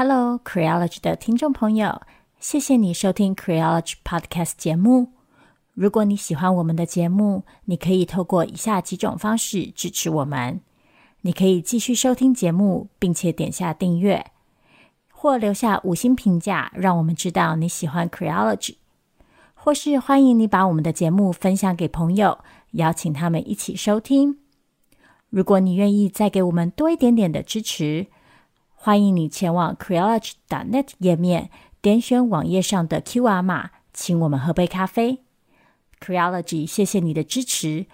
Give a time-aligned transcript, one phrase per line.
[0.00, 2.02] Hello, Creology 的听众朋友，
[2.38, 5.08] 谢谢你收听 Creology Podcast 节目。
[5.74, 10.60] 如果你喜欢我们的节目，你可以透过以下几种方式支持我们：
[11.22, 14.24] 你可以继续收听节目，并且点下订阅，
[15.10, 18.76] 或留下五星评价，让我们知道你喜欢 Creology；
[19.54, 22.38] 或是欢迎你把我们的节目分享给朋友，
[22.74, 24.38] 邀请他们一起收听。
[25.28, 28.06] 如果你愿意再给我们多一点点的支持，
[28.80, 31.50] 欢迎你前往 Creology.net 页面，
[31.82, 35.24] 点选网页上的 QR 码，请我们喝杯咖啡。
[36.00, 37.86] Creology，谢谢你的支持。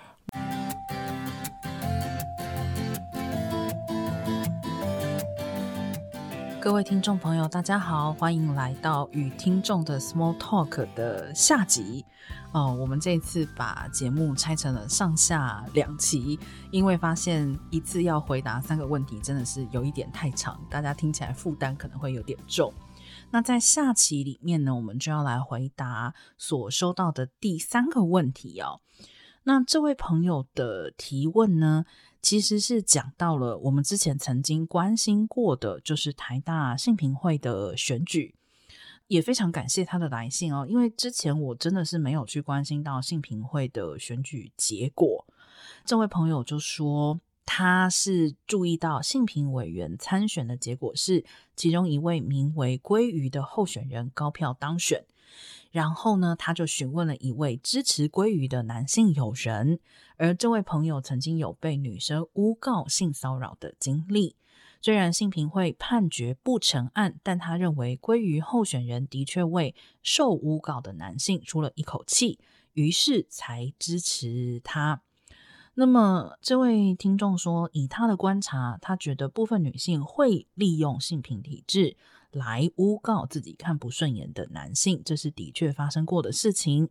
[6.65, 12.03] 各位听众朋友，大家好，欢迎来到与听众的 Small Talk 的下集。
[12.53, 22.73] 哦，我们这次把节目拆成了上下两期，因为发现一次要回答三个问题真的是有一点太长，大家听起来负担可能会有点重。
[23.31, 28.81] 那在下期里面呢，我们就要来回答所收到的第三个问题哦。
[29.43, 31.85] 那这位朋友的提问呢，
[32.25, 38.35] 其实是讲到了我们之前曾经关心过的，就是台大性平会的选举，
[39.09, 45.27] 也非常感谢他的来信哦，因为之前我真的是没有去关心到性平会的选举结果。
[45.85, 55.05] 这位朋友就说，他是注意到性平委员参选的结果是，其中一位名为鲑鱼的候选人高票当选。
[55.75, 59.81] 然后呢，他就询问了一位支持鲑鱼的男性友人，
[60.17, 64.37] 而这位朋友曾经有被女生诬告性骚扰的经历。
[64.81, 72.39] 虽然性平会判决不成案，但他认为鲑鱼候选人的确为受诬告的男性出了一口气，
[72.75, 75.03] 于是才支持他。
[75.75, 81.97] 那么，这位听众说，以他的观察，他觉得部分女性会利用性平体制。
[82.35, 86.89] 来诬告自己看不顺眼的男性，这是的确发生过的事情。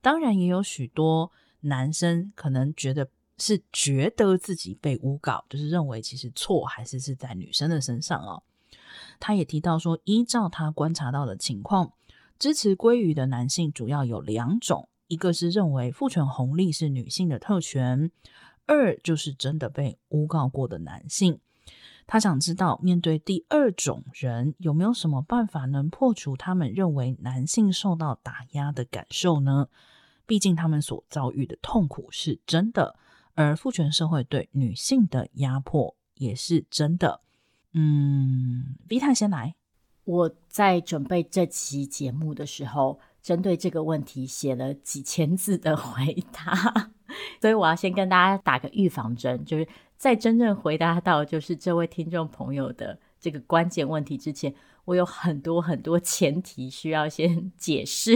[0.00, 1.30] 当然，也有许多
[1.60, 8.42] 男生可能觉得是觉得自己被诬告，就是认为其实错还是是在女生的身上哦。
[9.20, 11.92] 他也提到说，依照他观察到的情况，
[12.38, 18.10] 支持鲑鱼的男性主要有两种：一个是认为父权红利是女性的特权；
[18.66, 21.40] 二就是真的被诬告过的男性。
[22.08, 29.68] 他想知道，面对第二种人，有没有什么办法能破除他们认为男性受到打压的感受呢？
[30.24, 32.96] 毕竟他们所遭遇的痛苦是真的，
[33.34, 37.20] 而父权社会对女性的压迫也是真的。
[37.72, 39.56] 嗯，V 太先来。
[40.04, 46.92] 我在准备这期节目的时候，针对这个问题写了几千字的回答，
[47.42, 49.66] 所以我要先跟大家打个预防针，就是。
[49.96, 58.14] 在真正回答到就是这位听众朋友的这个关键问题之前，我有很多很多前提需要先解释。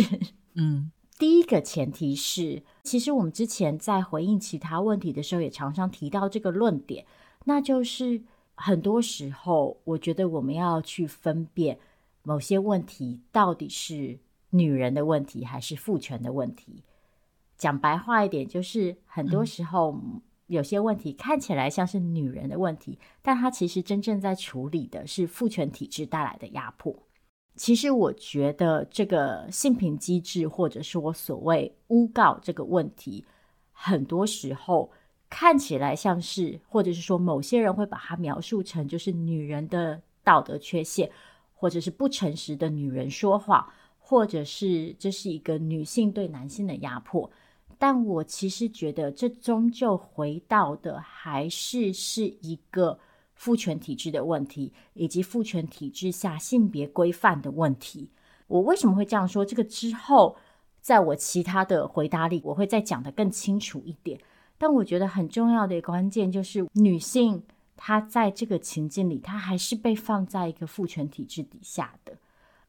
[0.55, 7.07] 嗯， 第一个前提是，其实我们之前在回应其他问题的时候，也常常提到这个论点，
[7.45, 8.23] 那就是
[8.55, 11.79] 很多时候，我觉得我们要去分辨
[12.23, 14.19] 某些问题到底是
[14.51, 16.83] 女人的问题还是父权的问题。
[17.57, 19.93] 讲白话一点，就是很多时候。
[19.93, 26.95] 嗯有些问题看起来像是女人的问题，但她其实真正在处理的是父权体制带来的压迫。
[27.55, 33.25] 其实我觉得这个性平机制，或者是我所谓诬告这个问题，
[33.71, 34.91] 很多时候
[35.29, 41.09] 看起来像是，或者是说某些人会把它描述成就是女人的道德缺陷，
[41.55, 47.31] 或者是不诚实的女人说谎，或者是这是一个女性对男性的压迫。
[47.83, 53.01] 但我其实觉得，这终究回到的还是是一个
[53.33, 58.11] 父权体制的问题，以及父权体制下性别规范的问题。
[58.49, 59.43] 我为什么会这样说？
[59.47, 60.37] 这个之后，
[60.83, 64.21] 在我其他的回答里，我会再讲得更清楚一点。
[64.59, 67.43] 但我觉得很重要的一个关键就是，女性
[67.79, 72.19] 她在这个情境里，她还是被放在一个父权体制底下的。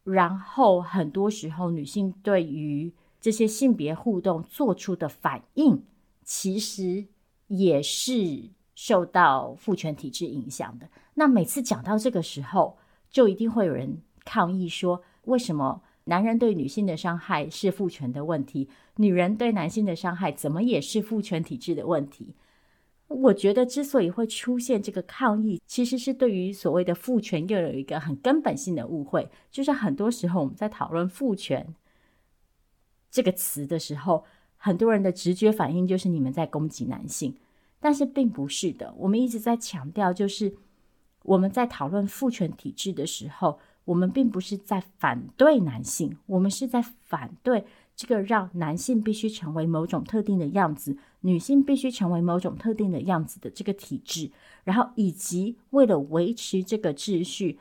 [0.05, 5.83] 然后很多时候，女性对于这些性别互动做出的反应，
[6.23, 7.05] 其实
[7.47, 10.89] 也是受到父权体制影响的。
[11.13, 12.79] 那每次讲到这个时候，
[13.11, 22.33] 就一定会有人抗议说：为什么男人对女性的伤害是父权的问题，女人对男性的伤害怎么也是父权体制的问题？
[23.07, 31.75] 我觉得之所以会出现这个抗议，其实是对于所谓的父权又有一个很根本性的误会，就是很多时候我们在讨论父权。
[33.11, 34.23] 这个词的时候，
[34.57, 37.35] 很多人的直觉反应就是你们在攻击男性，
[37.79, 38.93] 但是并不是的。
[38.97, 40.55] 我们一直在强调，就是
[41.23, 47.65] 我们在讨论父权体制的时候，我们并不是在反对男性，我们是在反对
[47.95, 54.31] 这个让男性必须成为某种特定的样子，女性必须成为某种特定的样子的这个体制，
[54.63, 57.59] 然后以及为了维持这个秩序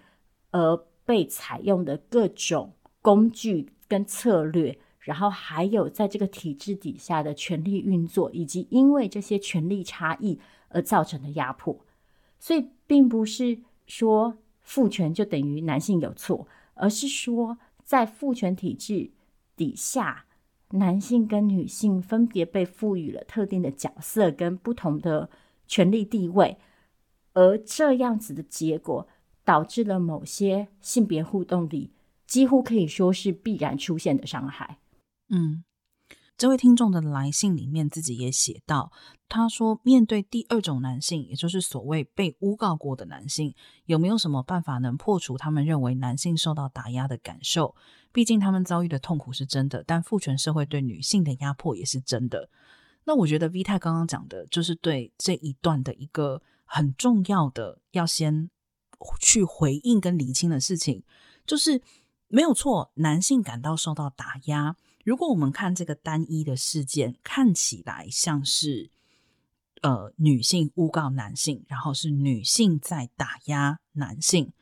[0.52, 10.38] 而被采用的各种工具跟策略，然后还有在这个体制底下的权力运作，以及因为这些权力差异
[10.68, 11.84] 而造成的压迫，
[12.38, 14.38] 所以并不是说。
[14.62, 19.10] 父权就等于男性有错，而是说在父权体制
[19.56, 20.26] 底下，
[20.72, 25.28] 男性跟女性分别被赋予了特定的角色跟不同的
[25.66, 26.58] 权力地位，
[27.32, 29.08] 而这样子的结果
[29.44, 31.90] 导致了某些性别互动里
[32.26, 34.78] 几乎可以说是必然出现的伤害。
[35.30, 35.64] 嗯。
[36.36, 38.90] 这位听众的来信里面自己也写到，
[39.28, 43.54] 他说：“面对第二种男性，也就是所谓被诬告过的男性，
[43.84, 47.76] 有没有什么办法能破除他们认为男性受到打压的感受？
[48.10, 52.48] 毕竟他们遭遇的痛苦是真的，但父权社会对女性的压迫也是真的。”
[53.04, 58.48] 那我觉得 V 太刚刚讲的就是对这一段的一个很重要的要先
[59.20, 61.02] 去回应跟厘清的事情，
[61.44, 61.82] 就是
[62.28, 64.74] 没有错，男性感到受到打压。
[65.04, 68.90] 如果我们看这个单一的事件，看起来像是
[69.82, 74.52] 呃女性诬告男性，然后是女性在打压男性，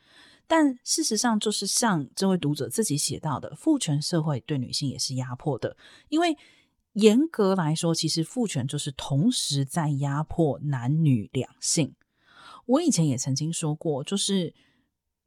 [0.47, 5.75] 但事实上就是像这位读者自己写到的，父权社会对女性也是压迫的，
[6.07, 6.37] 因为
[6.93, 11.95] 严格来说，其实父权就是同时在压迫男女两性。
[12.65, 14.53] 我以前也曾经说过，就是。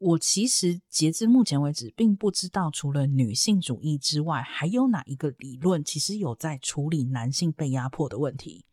[0.03, 8.65] 我其实截至目前为止，并不知道除了女性主义之外，还有哪一个理论其实有在处理男性被压迫的问题。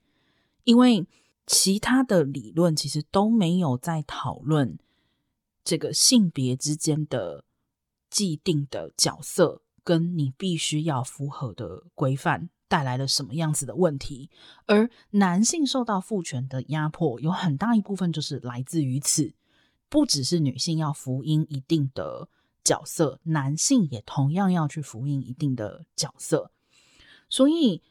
[0.64, 1.06] 因为
[1.46, 4.80] 其他的理论其实都没有在讨论
[5.64, 7.44] 这个性别之间的
[8.10, 14.32] 既定的角色，跟你必须要符合的规范带来了什么样子的问题。
[14.66, 19.34] 而男性受到父权的压迫，有很大一部分就是来自于此。
[19.90, 22.30] 不只是女性要服音一定的
[22.64, 26.52] 角色，男性也同样要去服膺一定的角色。
[27.28, 27.82] 所以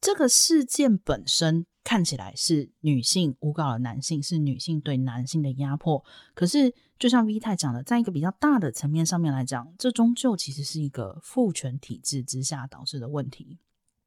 [0.00, 6.04] 这个事件本身看起来是女性诬告了男性，是女性对男性的压迫。
[6.34, 13.58] 可是，就像 V 太讲的，在一个比较大的层面上面来讲，这终究其实是一个父权体制之下导致的问题。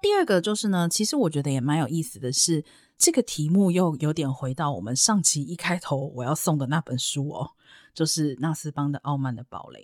[0.06, 2.63] 第二个就是呢，其实我觉得也蛮有意思的是，
[2.96, 7.50] 这个题目又有点回到我们上期一开头我要送的那本书哦，
[7.92, 9.80] 就是纳斯邦的《傲慢的堡垒》。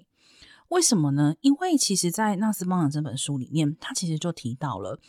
[0.67, 1.33] 为什么呢？
[1.41, 4.99] 因为其实，在纳斯邦的这本书里面，他其实就提到了，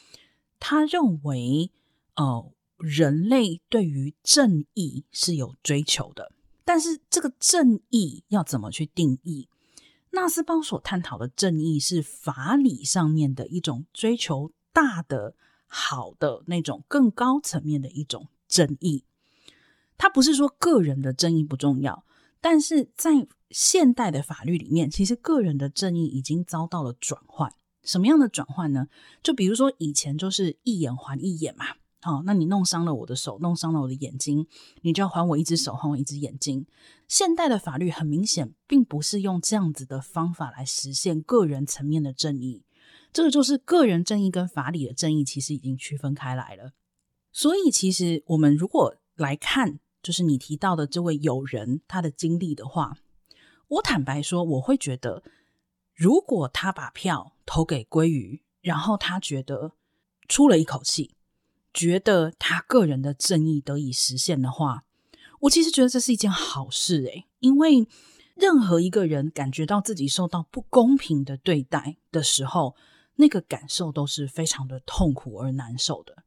[0.58, 1.70] 他认为，
[2.16, 6.32] 呃，人类对于正义是有追求的，
[6.64, 9.46] 但是这个正义要怎么去定义？
[10.12, 14.50] 纳斯邦所探讨的正义是法理上面的一种追求。
[14.72, 15.34] 大的
[15.66, 19.04] 好的那种更高层面的一种正义，
[19.96, 22.04] 它不是说个人的正义不重要，
[22.40, 27.52] 但是在现代的法律里面，其实个人的正义已经遭到了转换。
[27.82, 28.86] 什么样的转换呢？
[29.22, 31.64] 就比如说以前就是一眼还一眼嘛，
[32.00, 34.46] 好、哦，那你弄伤了我的手，弄伤了我的眼睛，
[34.82, 36.64] 你就要还我一只手，还我一只眼睛。
[37.08, 42.62] 现代的法律很明显，并不是用这样子的方法来实现个人层面的正义。
[43.12, 46.72] 这个就是个人正义跟法理的正义，其实已经区分开来了。
[47.30, 52.96] 所以，其实我们如果来看，就是你提到的这位友人他的经历的话，
[53.68, 55.22] 我坦白说，我会觉得，
[55.94, 59.72] 如果他把票投给鲑鱼，然后他觉得
[60.28, 61.14] 出了一口气，
[61.72, 64.84] 觉得他个人的正义得以实现的话，
[65.40, 67.86] 我其实觉得这是一件好事诶，因为
[68.34, 72.76] 任何一个人感觉到自己受到不公平的对待的时候，
[73.16, 76.24] 那个感受都是非常的痛苦而难受的。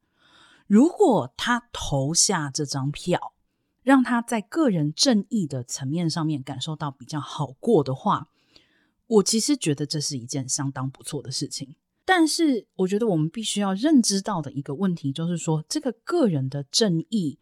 [0.66, 3.34] 如果他投下这张票，
[3.82, 8.28] 让他在个人正义的层面上面感受到比较好过的话，
[9.06, 11.76] 我其实觉得这是一件相当不错的事情。
[12.04, 17.38] 但是，我觉得我们必须要认知到的一个问题，就是说，这个个人的正义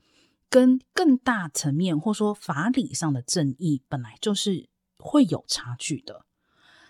[0.48, 6.24] 跟更大层面或说法理上的正义，本来就是会有差距的。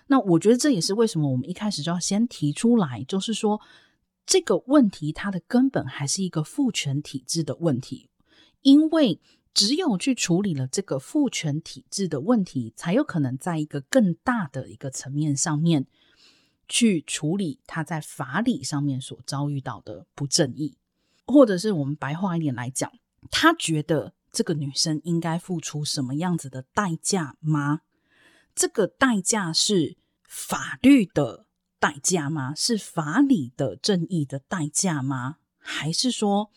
[0.06, 3.60] 那我觉得这也是为什么我们一开始就要先提出来，就是说
[4.26, 8.08] 这个问题它的根本还是一个父权体制的问题，
[8.62, 9.20] 因为
[9.52, 15.86] 只有去处理了这个父权体制的问题，才有可能在一个更大的一个层面上面
[16.68, 20.76] 去处理他在法理上面所遭遇到的不正义，
[21.26, 22.90] 或者是我们白话一点来讲，
[23.30, 27.80] 他觉得这个女生应该付出什么样子的代价吗？
[28.54, 31.46] 这个代价是法律的
[31.78, 32.54] 代价吗？
[32.54, 35.36] 是法理的正义的代价吗？
[35.58, 36.50] 还是说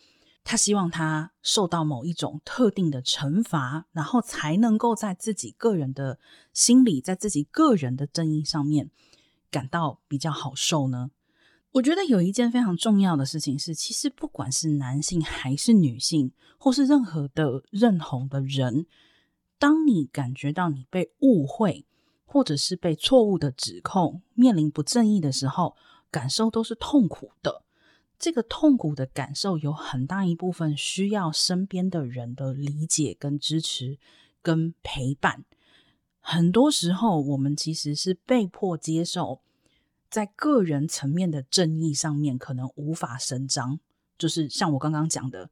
[0.43, 6.19] 他希望他受到某一种特定的惩罚，然后才能够在自己个人的
[6.53, 8.91] 心里，在自己个人的正义上面
[9.49, 11.11] 感到比较好受呢？
[11.73, 18.85] 我觉得有一件非常重要的事情是，其实不管是男性还是女性，或是任何的认同的人，
[19.59, 21.85] 当你感觉到你被误会，
[22.37, 25.75] 或者是被错误的指控，面临不正义的时候，
[26.11, 27.63] 感受都是痛苦的。
[28.19, 33.97] 这个痛苦的感受有很大一部分需要身边的人的理解、跟支持、
[34.43, 35.45] 跟陪伴。
[36.19, 39.41] 很多时候，我们其实是被迫接受。
[40.07, 43.79] 在个人层面的正义上面，可能无法伸张。
[44.19, 45.49] 就是像我刚刚讲的，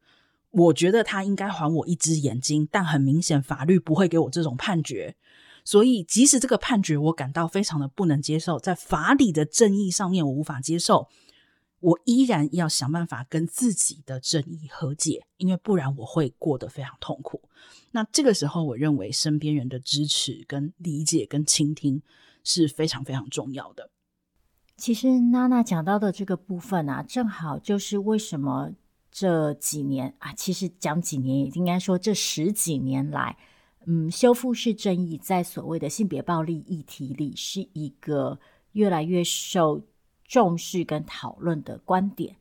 [0.51, 5.15] 我觉得他应该还我一只眼睛，但很明显法律不会给我这种判决。
[5.65, 11.09] 所以，即使这个判决我感到非常的不能接受，在法理的正义上面我无法接受，
[11.79, 17.41] 我依然要想办法跟自己的正义和解，因为不然我会过得非常痛苦。
[17.91, 22.01] 那这个时候，我认为身边人的支持、跟理解、跟倾听
[22.43, 23.89] 是非常非常重要的。
[24.77, 28.71] 其实娜娜讲到的这个部分啊，正好就是为什么
[29.09, 33.37] 这几年啊，其实讲几年也应该说这十几年来，
[33.87, 38.39] 嗯，修复式正义在所谓的性别暴力议题里是一个
[38.71, 39.81] 越来越受
[40.23, 42.35] 重视跟讨论的观点。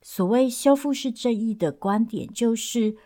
[0.00, 2.96] 所谓修复式正义的观点，就是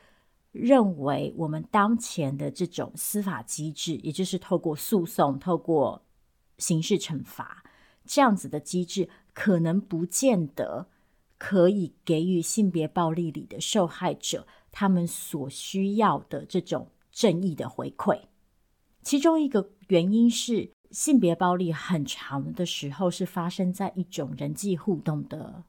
[0.53, 6.03] 认为我们当前的这种司法机制，也就是透过诉讼、透过
[6.59, 7.65] 刑事惩罚。
[8.05, 10.89] 这样子的机制可能不见得
[11.39, 16.89] 可以给予性别暴力里的受害者他们所需要的这种
[17.21, 18.19] 正义的回馈。
[19.03, 25.65] 其中一个原因是，性别暴力很长的时候是发生在一种人际互动的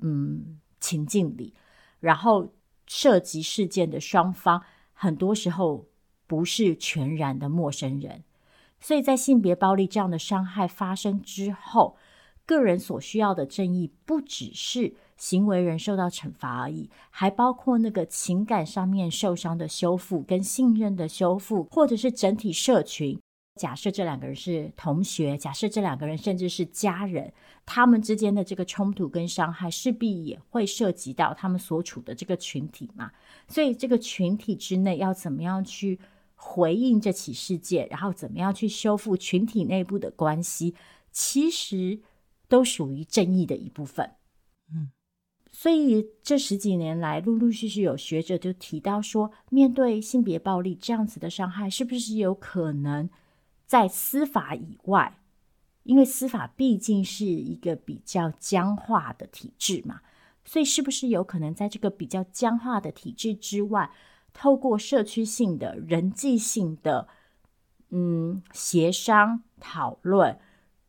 [0.00, 1.54] 嗯情境里，
[1.98, 2.52] 然后
[2.86, 5.86] 涉及事件的双方很多时候
[6.26, 8.24] 不是全然的陌生人。
[8.78, 11.96] 所以在性别暴力这样的伤害发生之后，
[12.44, 23.16] 个人所需要的正义不只是行为人受到惩罚而已，还包括那个情感上面受伤的修复、跟信任的修复，或者是整体社群。
[23.54, 27.32] 假设这两个人是同学，假设这两个人甚至是家人，
[27.64, 33.12] 他们之间的这个冲突跟伤害，势必也会涉及到他们所处的这个群体嘛。
[33.46, 36.00] 所以这个群体之内要怎么样去
[36.34, 40.74] 回应这起事件，然后怎么样去修复群体内部的关系，
[41.12, 42.00] 其实
[42.48, 44.10] 都属于正义的一部分。
[45.62, 53.08] 所以这十几年来，陆陆续续有学者就提到说，面对性别暴力这样子的伤害，是不是有可能
[53.64, 55.20] 在司法以外？
[55.84, 60.00] 因为司法毕竟是一个比较僵化的体制嘛，
[60.44, 63.92] 所以是不是有可能在这个比较僵化的体制之外？
[64.32, 67.06] 透过社区性的、人际性的，
[67.90, 70.36] 嗯，协商讨论，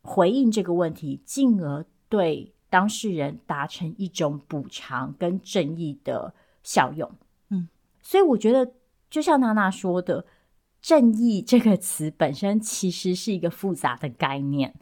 [0.02, 7.08] 回应这个问题，进而对当事人达成一种补偿跟正义的效用。
[7.50, 7.68] 嗯，
[8.02, 8.72] 所以我觉得，
[9.08, 10.26] 就像娜娜说的
[10.82, 14.74] ，“正义”这个词本身其实是一个复杂的概念。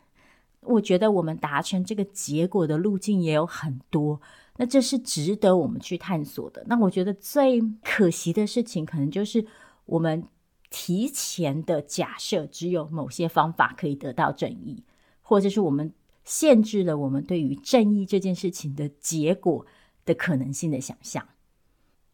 [0.62, 4.18] 我觉得我们达成这个结果的路径也有很多。
[4.56, 6.64] 那这是值得我们去探索的。
[6.66, 9.44] 那我觉得最可惜的事情，可能就是
[9.84, 10.24] 我们
[10.70, 14.82] 提前的假设，只有某些方法可以得到正义，
[15.20, 15.92] 或者是我们
[16.24, 19.66] 限制了我们对于正义这件事情的结果
[20.04, 21.26] 的可能性的想象。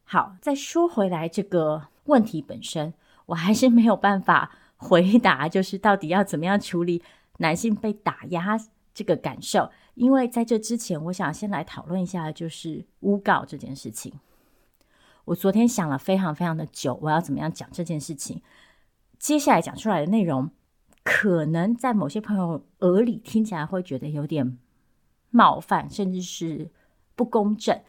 [0.03, 2.93] 好，再说回来，这个问题本身，
[3.27, 7.03] 我还是没有办法回答，就是到底要怎么样处理
[7.37, 8.59] 男性被打压
[8.93, 9.69] 这个感受。
[9.93, 14.13] 因为在这之前，我想先来讨论一下，就是诬告这件事情。
[15.25, 18.41] 我昨天想了非常非常的久，我要怎么样讲这件事情。
[19.19, 20.49] 接下来讲出来的内容，
[21.03, 24.57] 可能在某些朋友耳里听起来会觉得有点
[25.29, 26.71] 冒犯，甚至是
[27.15, 27.81] 不公正。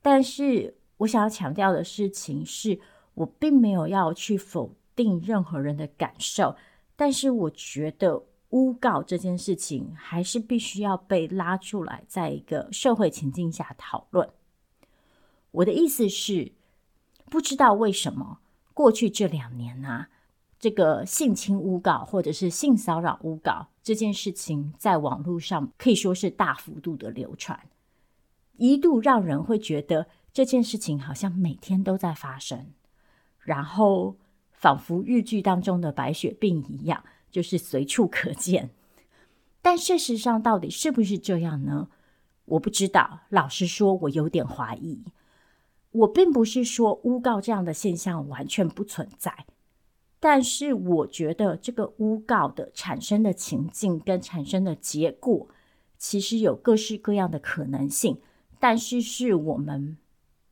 [0.00, 2.80] 但是我想要强调的事情是，
[3.14, 6.56] 我并没有要去否定任何人的感受，
[6.96, 8.24] 但是我觉得。
[8.52, 14.28] 诬告这件事情还是必须要被拉出来，在一个社会情境下讨论。
[15.52, 16.52] 我的意思是，
[17.30, 18.40] 不知道为什么
[18.74, 20.08] 过去这两年呢、
[20.62, 27.58] 这个性侵诬告或者是性骚扰诬告这件事情，在网络上可以说是大幅度的流传，
[28.58, 32.68] 一度让人会觉得这件事情好像每天都在发生，
[33.40, 34.16] 然后
[34.52, 37.02] 仿佛日剧当中的白血病一样。
[37.32, 38.68] 就是随处可见。
[39.62, 41.88] 但事实上，到底是不是这样呢？
[42.44, 43.20] 我不知道。
[43.30, 45.02] 老实说，我有点怀疑。
[45.92, 49.46] 我并不是说诬告这样的现象完全不存在，
[50.24, 55.48] 但是我觉得这个诬告的产生的情境跟产生的结果，
[55.98, 58.20] 其实有各式各样的可能性，
[58.60, 59.96] 但是是我们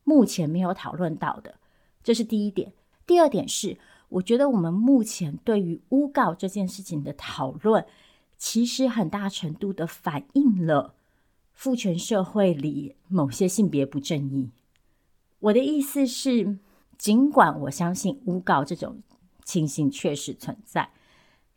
[0.02, 1.54] 目前没有讨论到的。
[2.02, 2.72] 这是第一点。
[3.06, 7.86] 第二点是，我觉得我们目前对于诬告这件事情的讨论。
[8.36, 10.94] 其实很大程度的反映了
[11.52, 14.50] 父权社会里某些性别不正义。
[15.38, 16.58] 我的意思是，
[16.96, 19.02] 尽管我相信诬告这种
[19.50, 20.90] 情形确实存在，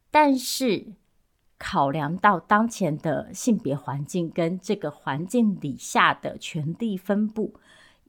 [0.09, 0.93] 但是
[1.59, 7.53] 考量到当前的性别环境跟这个环境底下的权力分布，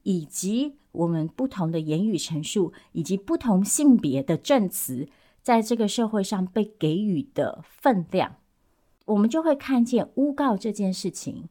[0.01, 5.07] 以及我们不同的言语陈述，以及不同性别的证词，
[5.43, 8.37] 在这个社会上被给予的分量。
[9.05, 11.47] 我们就会看见诬告这件事情，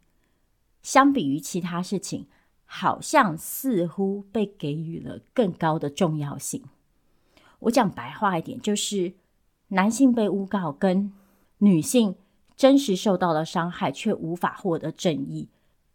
[0.83, 2.27] 相比于其他事情，
[2.65, 6.65] 好像似乎被给予了更高的重要性。
[7.65, 9.15] 我讲白话一点，就是
[9.69, 11.13] 男性被诬告跟
[11.59, 12.15] 女性
[12.57, 15.49] 真实受到了伤害却无法获得正义，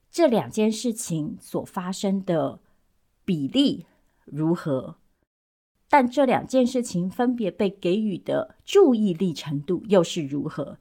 [0.09, 2.59] 这两件事情所发生的
[3.23, 3.85] 比例
[4.25, 4.95] 如何？
[5.88, 10.77] 但这两件事情分别被给予的注意力程度又是如何？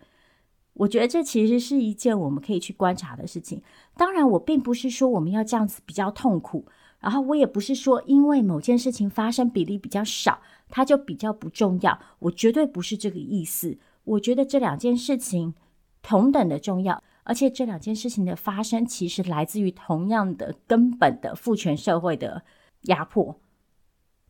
[0.74, 3.62] 我觉得这其实是一件我们可以去观察的事情。
[3.96, 6.66] 当然，我并不是说我们要这样子比较痛苦，
[7.00, 11.98] 然后我也不是说因为某件事情发生比例比较少，它就比较不重要。
[12.18, 13.78] 我绝对不是这个意思。
[14.04, 15.54] 我觉得这两件事情
[16.02, 22.42] 同等的重要，而且这两件事情的发生其实来自于同样的根本的父权社会的
[22.82, 23.38] 压迫。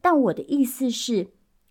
[0.01, 1.29] 但我的意思是，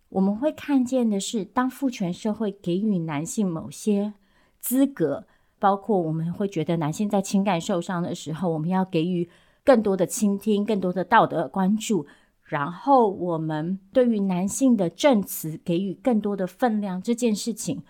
[0.10, 4.14] 我们会看见的是，当父权社会给予男性某些
[4.60, 5.28] 资格，
[5.60, 9.30] 包括我们会觉得男性在情感受伤的时候，我们要给予
[9.68, 12.08] 更多的倾听、更多的道德关注。
[12.44, 17.84] 然后，我们对于男性的证词给予更多的分量，这件事情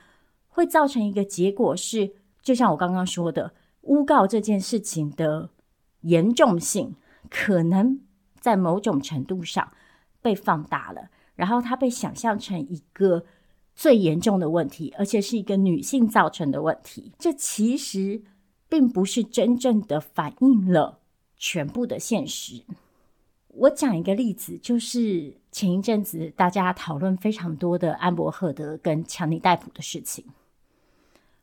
[0.47, 5.51] 会造成一个结果是，就像我刚刚说的，诬告这件事情的
[6.01, 6.95] 严重性
[7.29, 7.99] 可能
[8.39, 9.71] 在某种程度上
[10.23, 13.25] 被放大了，然后它被想象成一个。
[13.79, 18.23] 最严重的问题，而且是一个女性造成的问题，这其实
[18.67, 20.97] 并不是真正的反映了
[21.38, 22.63] 全部的现实。
[23.50, 30.26] 我讲一个例子，就是前一阵子大家讨论非常多的安伯赫德跟强尼戴普的事情，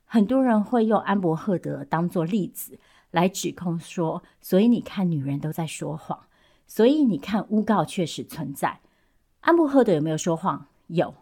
[0.04, 2.78] 很多人会用安伯赫德当做例子
[3.10, 6.26] 来指控说，所以你看女人都在说谎，
[6.68, 8.80] 所以你看诬告确实存在。
[9.40, 10.66] 安伯赫德有没有说谎？
[10.86, 11.14] 有。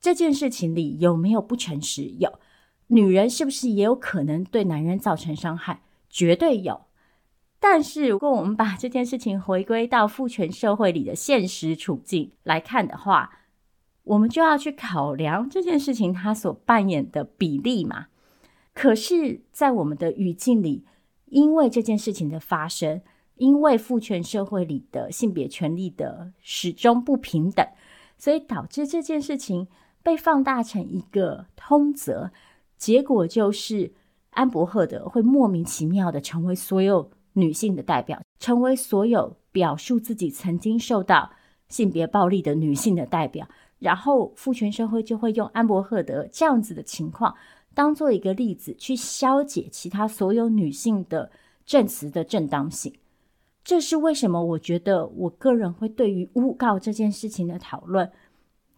[0.00, 2.04] 这件事情里有没有不诚实？
[2.18, 2.38] 有。
[2.86, 5.82] 女人是不是也有可能对男人造成伤害？
[6.08, 6.82] 绝对有。
[7.60, 13.30] 但是如果我们把这件事情回归到父权社会里的现实处境来看的话，
[14.04, 18.06] 我们就要去考量这件事情它所扮演的比例嘛。
[18.72, 20.84] 可是，在我们的语境里，
[21.26, 23.00] 因为这件事情的发生，
[23.36, 27.66] 因为父权社会里的性别权利的始终不平等，
[28.16, 29.68] 所以导致这件事情。
[30.00, 32.30] 被放大成一个通则，
[32.78, 33.92] 结果就是
[34.30, 41.30] 安伯赫德会莫名其妙的成为所有女性的代表，成为所有表述自己曾经受到
[41.68, 43.46] 性别暴力的女性的代表，
[43.78, 47.34] 然后父权社会就会用安伯赫德这样子的情况
[47.74, 51.30] 当做一个例子，去消解其他所有女性的
[51.64, 52.92] 证词的正当性。
[53.64, 54.42] 这是为什么？
[54.42, 58.10] 我觉得我个人会对于诬告这件事情的讨论。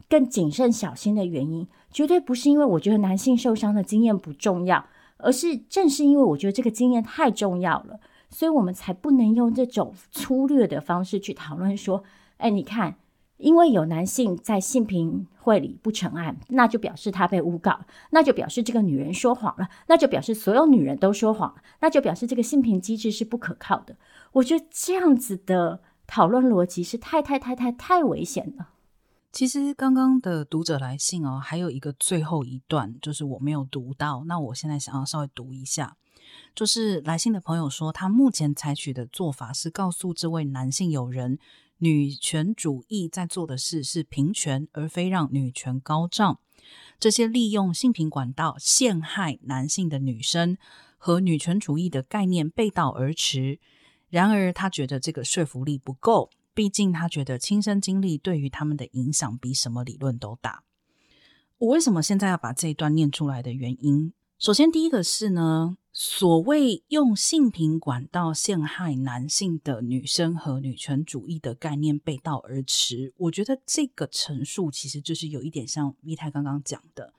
[0.09, 4.85] 更谨慎小心的原因，绝对不是因为我觉得男性受伤的经验不重要，
[5.19, 12.03] 而是正是因为我觉得这个经验太重要了，所以我们才不能用这种粗略的方式去讨论说，
[12.39, 12.97] 哎，你看，
[13.37, 23.97] 因为有男性在性平会里不成案，那就表示他被诬告，那就表示这个女人说谎了，那就表示所有女人都说谎，那就表示这个性平机制是不可靠的。
[24.33, 28.69] 我觉得这样子的讨论逻辑是太太太太太危险了。
[29.33, 34.25] 其实刚刚的读者来信哦，还有一个最后一段，就是我没有读到。
[34.27, 35.97] 那我现在想要稍微读一下，
[36.55, 41.39] 就是来信的朋友说，他目前采取的做法是告诉这位男性友人，
[41.79, 46.39] 女权主义在做的事是平权，而非让女权高涨。
[46.99, 50.59] 这些利用性平管道陷害男性的女生
[50.99, 53.59] 和女权主义的概念背道而驰。
[54.09, 56.31] 然而，他觉得这个说服力不够。
[56.53, 60.65] 毕竟，他觉得亲身经历对于他们的影响比什么理论都大。
[61.59, 77.13] 我为什么现在要把这一段念出来的原因，首先第一个是呢，所谓用性平管道陷害男性的女生和女权主义的概念背道而驰，我觉得这个陈述其实就是有一点像 V 太刚刚讲的，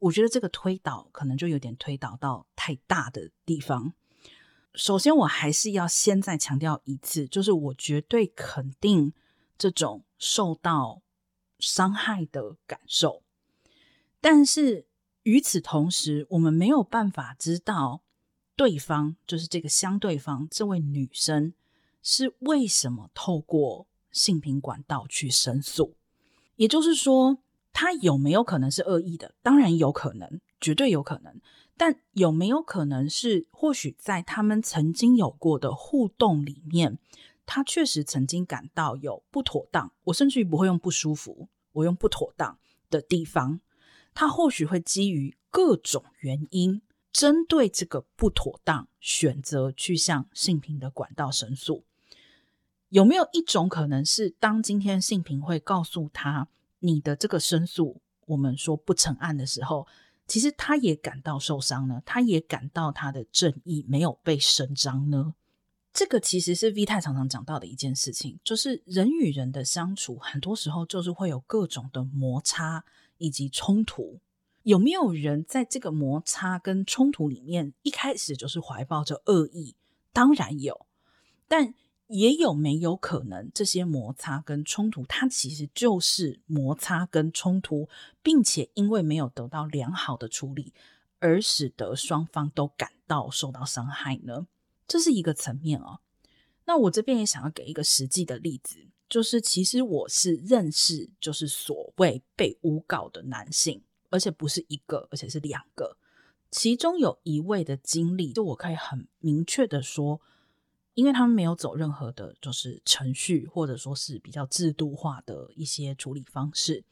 [0.00, 3.94] 我觉得这个推导可能就有点推导到太大的地方。
[4.74, 9.14] 首先，我还是要先再强调一次，就是我绝对肯定
[9.56, 11.00] 这种受到
[11.58, 13.22] 伤害的感受。
[14.20, 14.85] 但是
[15.26, 18.02] 与此同时，我们没有办法知道
[18.54, 21.52] 对方，就是这个相对方这位女生
[22.00, 25.96] 是为什么透过性平管道去申诉。
[26.54, 27.38] 也就是说，
[27.72, 29.34] 她有没有可能是恶意的？
[29.42, 31.40] 当然有可能，绝对有可能。
[31.76, 37.00] 但有没有可能是，或许在他们曾经有过的互动里面，
[37.44, 39.92] 她确实曾经感到有不妥当。
[40.04, 42.56] 我甚至于不会用不舒服，我用不妥当
[42.88, 43.60] 的地方。
[44.16, 46.80] 他或许会基于各种原因，
[47.12, 51.84] 针对这个不妥当，选择去向性平的管道申诉。
[52.88, 56.48] 有没有一种可能是，当今天性平会告诉他
[56.78, 59.86] 你的这个申诉，我们说不成案的时候，
[60.26, 62.02] 其实他也感到受伤呢？
[62.06, 65.34] 他也感到他的正义没有被伸张呢？
[65.92, 72.82] 这个其实是 V 太常常讲到的一件事情，就是人与人的相处，很多时候就是会有各种的摩擦。
[73.18, 74.20] 以及冲突，
[74.62, 79.76] 有没有人在这个摩擦跟冲突里面一开始就是怀抱着恶意？
[80.12, 80.86] 当然有，
[81.46, 81.74] 但
[82.08, 87.88] 也有没有可能这些摩擦跟冲突，它其实就是摩擦跟冲突，
[88.22, 90.72] 并且因为没有得到良好的处理，
[91.18, 94.46] 而使得双方都感到受到伤害呢？
[94.86, 96.00] 这是一个层面哦。
[96.64, 98.86] 那我这边也想要给一个实际的例子。
[99.08, 105.96] 就是，其实我是认识，就是所谓被诬告的男性，而且不是一个，而且是两个。
[106.50, 110.20] 其中有一位的经历，就我可以很明确的说，
[110.94, 116.84] 因为他们没有走任何的，就是程序，或者说是比较制度化的一些处理方式。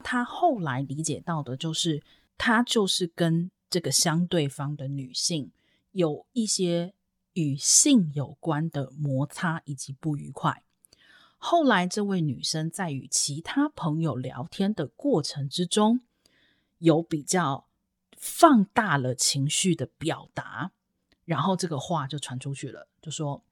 [0.00, 2.02] 他后来理解到的，就是
[2.36, 5.50] 他就是跟这个相对方的女性
[5.92, 6.92] 有一些
[7.32, 10.62] 与性有关的摩擦以及不愉快。
[11.48, 16.00] 后来，这位女生在与其他朋友聊天的过程之中，
[16.78, 17.68] 有比较
[18.16, 20.72] 放大了情绪的表达，
[21.24, 23.44] 然后这个话就传出去了，就说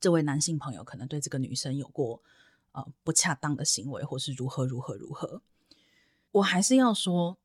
[0.00, 2.20] 这位男性朋友可能对这个女生有过
[2.72, 5.40] 呃不恰当的行为，或是如何如何如何。
[6.32, 7.38] 我还是要说，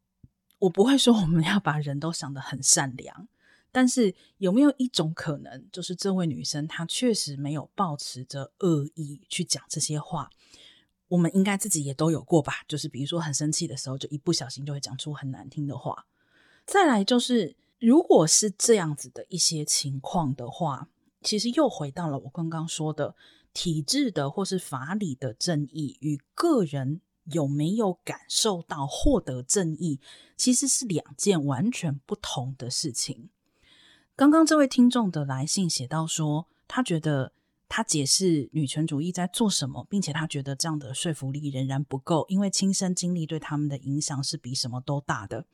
[0.57, 3.27] 我不会说我们要把人都想得很善良。
[3.75, 10.29] 但是有没有一种可能，就是这位女生她确实没有抱持着恶意去讲这些话？
[11.09, 12.63] 我们应该自己也都有过吧？
[12.69, 16.07] 就是比如说很生气的时候，就一不小心就会讲出很难听的话。
[16.65, 20.87] 再来就是，如果是这样子的一些情况的话，
[21.21, 23.13] 其实又回到了我刚刚说的
[23.53, 29.99] 体制的或是法理的正义与个人有没有感受到获得正义，
[30.37, 33.31] 其实是两件完全不同的事情。
[34.17, 37.33] 刚刚这位听众的来信写到说，他觉得
[37.67, 45.45] 他解释女权主义在做什么，并且他觉得这样的说服力仍然不够，因为亲身经历对他们的影响是比什么都大的。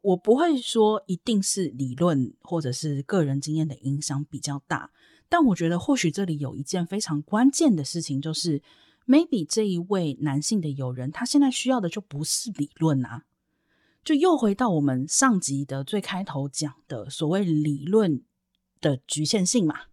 [0.00, 4.92] 我不会说一定是理论或者是个人经验的影响比较大，
[5.28, 8.62] 但我觉得或许这里有一件非常关键的事情，就是
[9.08, 13.24] maybe 这一位男性的友人，他现在需要的就不是理论啊。
[14.06, 18.22] 就又回到我们上集的最开头讲的所谓理论
[18.80, 19.86] 的局限性嘛，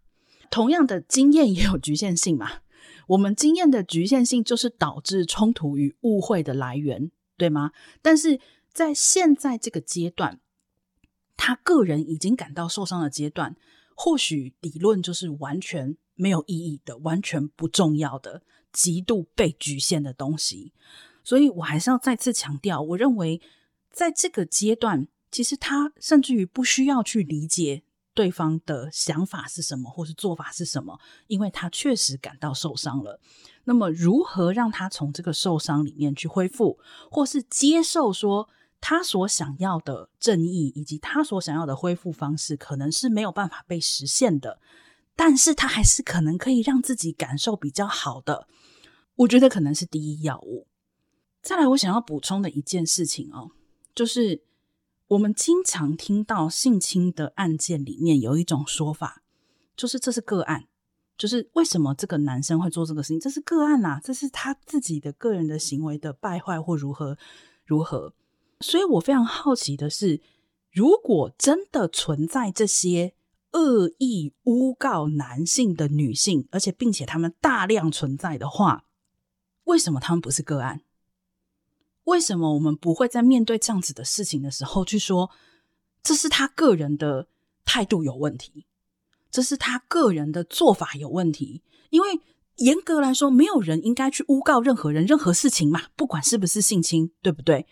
[0.52, 2.60] 同样的经验也有局限性嘛。
[3.08, 7.72] 我们经验的局限性就是导致冲突与误会的来源，对吗？
[8.04, 8.40] 但是
[8.72, 10.40] 在现在这个阶段，
[11.36, 13.56] 他个人已经感到受伤的阶段，
[13.96, 20.72] 或许理论就是完全没有意义的，完全不重要的，极度被局限的东西。
[21.24, 23.42] 所以我还是要再次强调，我认为。
[23.94, 27.84] 在这个阶段，其实他甚至于不需要去理解
[28.16, 33.20] 对方的想法是什么，或是做法是什么，因为他确实感到受伤了。
[33.66, 36.78] 那么，如何让他从这个受伤里面去恢复，
[37.12, 38.50] 或是接受说
[38.82, 44.60] 他所想要的正义，以及他所想要的恢复方式，可能是没有办法被实现的，
[45.16, 48.48] 但是他还是可能可以让自己感受比较好的。
[49.16, 50.68] 我觉得可能是第一要务。
[51.42, 53.52] 再来，我想要补充的一件事情哦。
[53.96, 54.42] 就是
[55.08, 59.22] 我们经常听到性侵的案件里面有一种说法，
[59.76, 60.68] 就是这是个案，
[61.18, 67.18] 就是为什么这个男生会做这个事情，这是个案呐，这是他自己的个人的行为的败坏或如何
[67.66, 68.14] 如何。
[68.62, 70.22] 所以我非常好奇的是，
[70.72, 73.14] 如果真的存在这些
[73.52, 78.86] 恶意诬告男性的女性，而且并且他们大量存在的话，
[79.66, 80.82] 为什么他们不是个案？
[82.06, 85.30] 为什么我们不会在面对这样子的事情的时候去说，
[86.02, 87.28] 这是他个人的
[87.64, 88.66] 态度有问题，
[89.32, 91.62] 这是他个人的做法有问题？
[91.90, 92.20] 因为
[92.58, 97.66] 严格来说，没有人应该去诬告任何人、任何事情嘛，不管是不是性侵，对不对？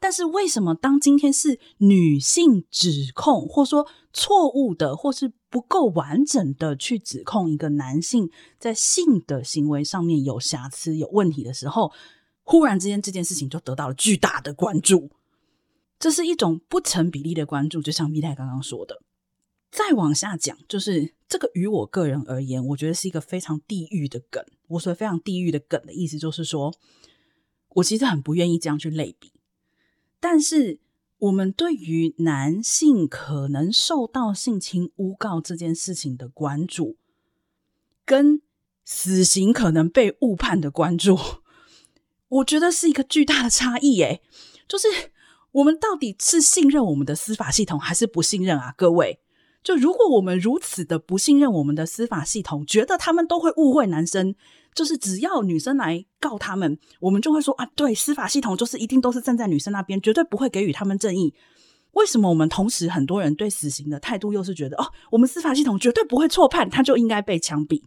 [0.00, 11.90] 但是为什么当今天是女性指控，或说错误的，或是不够完整的去指控一个男性在性的行为上面有瑕疵、有问题的时候，
[12.50, 15.10] 忽然之间这件事情就得到了巨大的关注？
[15.98, 19.02] 这是一种不成比例的关注，就像 V 太刚刚说的。
[19.70, 24.42] 再往下讲，就是这个于我个人而言，我觉得是一个非常地狱的梗。
[24.68, 26.74] 我说非常地狱的梗的意思，就是说
[27.74, 29.30] 我其实很不愿意这样去类比。
[30.18, 30.80] 但是，
[31.18, 36.96] 我们对于男性可能受到性侵诬告这件事情的关注，
[38.06, 38.40] 跟
[38.86, 41.18] 死刑可能被误判的关注，
[42.28, 44.00] 我觉得是一个巨大的差异。
[44.02, 44.20] 诶，
[44.68, 44.86] 就是
[45.52, 48.74] 我们到底是信任我们的司法系统，还是不信任啊？
[48.76, 49.20] 各位，
[49.62, 54.34] 就如果我们如此的不信任我们的司法系统，觉得他们都会误会男生。
[54.74, 61.34] 就是只要女生来告他们，我们就会说啊，对，司法系统就是一定都是站在女生那边，绝对不会给予他们正义。
[61.92, 67.82] 为什么我们同时很多人对死刑的态度又是觉得哦，我们司法系统绝对不会错判，他就应该被枪毙？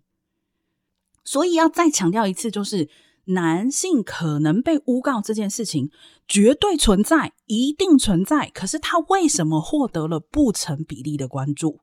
[1.23, 2.89] 所以要再强调一次，就是
[3.25, 5.91] 男性可能被诬告这件事情
[6.27, 8.49] 绝对存在，一定存在。
[8.49, 11.79] 可是他为什么获得了不成比例的关注？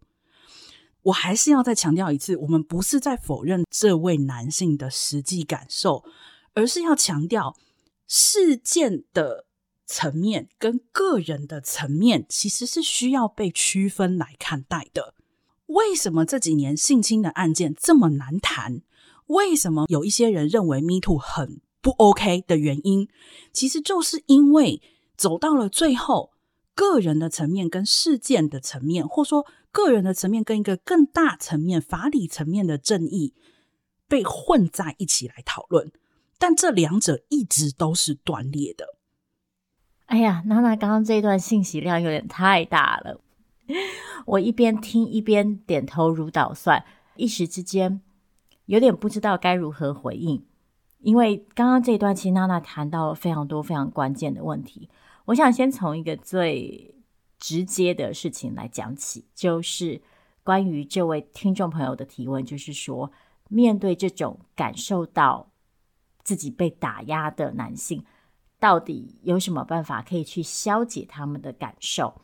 [1.03, 6.05] 我还是要再强调一次，我们不是在否认这位男性的实际感受，
[6.55, 7.57] 而是要强调
[8.07, 9.47] 事件的
[9.87, 15.15] 层面跟个人的层面其实是需要被区分来看待的。
[15.67, 18.83] 为什么这几年性侵的案件这么难谈？
[19.29, 23.09] 为什么有一些人认为 Me Too 很不 OK 的原因，
[23.53, 24.83] 其实就是因为
[25.17, 26.33] 走到了最后，
[26.75, 29.47] 个人的层面跟事件的层面，或说。
[29.71, 33.35] 个人的层面跟一个更大层面、法理层面的正义
[34.09, 35.93] 被混在一起来讨论，
[36.39, 38.87] 但这两者一直都是断裂的。
[40.07, 43.21] 哎呀，娜娜刚刚这一段信息量有点太大了，
[44.25, 46.83] 我一边听一边点头如捣蒜，
[47.17, 48.01] 一时之间
[48.69, 50.43] 有点不知道该如何回应。
[51.01, 54.89] 因为刚刚这一段，其实娜娜谈到了非常多非常关键的问题，
[55.27, 56.95] 我想先从一个最。
[57.41, 60.03] 直接的事情来讲起，就是
[60.43, 63.13] 关于这位听众朋友的提问，就是说，
[63.49, 65.49] 面对这种感受到
[66.25, 68.05] 自己被打压的男性，
[68.59, 72.23] 到底有什么办法可以去消解他们的感受？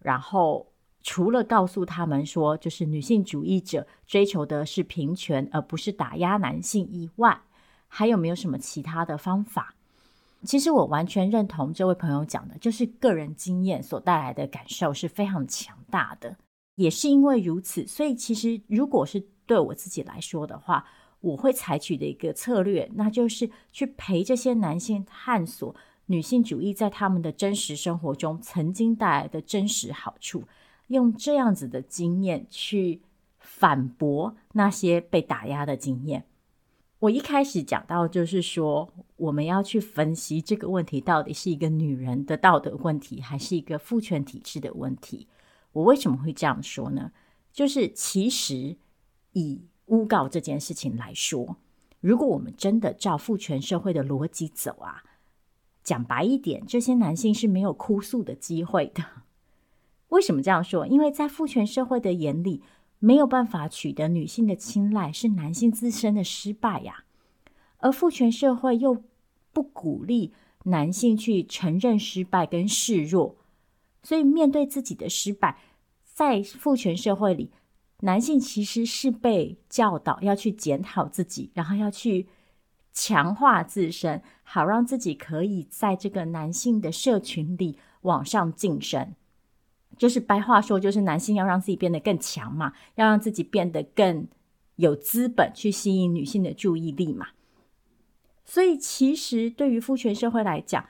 [0.00, 0.67] 然后，
[1.10, 7.40] 除了告诉他们说，就是女性主义者追求的是平权，而不是打压男性以外，
[7.86, 9.74] 还有没有什么其他的方法？
[10.42, 16.36] 其实我完全认同这位朋友讲的，就是个人经验所带来的感受是非常强大的。
[16.74, 20.84] 也是因为如此，所以其实如果是对我自己来说的话，
[21.20, 30.44] 我会采取的一个策略，那就是去陪这些男性探索女性主义在他们的真实生活中曾经带来的真实好处，
[30.88, 33.00] 用这样子的经验去
[33.38, 36.26] 反驳那些被打压的经验。
[37.00, 45.28] 我一开始讲到，就是说，我们要去分析这个问题到底是一个女人的道德问题，还是一个父权体制的问题。
[45.72, 47.12] 我为什么会这样说呢？
[47.52, 48.76] 就是其实
[49.32, 51.56] 以诬告这件事情来说，
[52.00, 55.04] 如果我们真的照父权社会的逻辑走啊，
[55.84, 59.04] 讲白一点，这些男性是没有哭诉的机会的。
[60.08, 60.86] 为什么这样说？
[60.86, 62.62] 因为在父权社会的眼里。
[63.00, 67.04] 没有办法取得女性的青睐，是男性自身的失败呀。
[67.76, 69.04] 而父权社会又
[69.52, 70.32] 不鼓励
[70.64, 73.36] 男性去承认失败跟示弱，
[74.02, 75.58] 所以面对自己的失败，
[76.02, 77.52] 在父权社会里，
[78.00, 82.26] 男性其实是被教导要去检讨自己，然后要去
[82.92, 89.14] 强化自身，好让自己可以在这个男性的社群里往上晋升。
[89.98, 94.26] 就是白话说，就是男性要让自己变得更强嘛，要让自己变得更
[94.76, 97.28] 有资本去吸引女性的注意力嘛。
[98.44, 100.86] 所以，其实对于父权社会来讲，